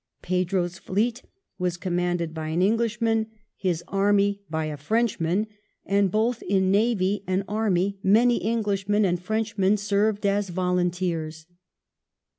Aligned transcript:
Pedro's 0.23 0.79
fleet 0.79 1.21
was 1.59 1.77
commanded 1.77 2.33
by 2.33 2.47
an 2.47 2.63
Englishman, 2.63 3.27
his 3.55 3.83
army 3.87 4.41
by 4.49 4.65
a 4.65 4.75
Frenchman; 4.75 5.45
and 5.85 6.09
both 6.09 6.41
in 6.41 6.71
navy 6.71 7.23
and 7.27 7.43
army 7.47 7.99
many 8.01 8.43
Englishmen 8.43 9.05
and 9.05 9.21
Frenchmen 9.21 9.77
served 9.77 10.25
as" 10.25 10.49
volunteei*s 10.49 11.45